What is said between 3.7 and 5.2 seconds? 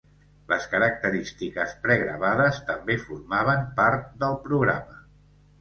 part del programa.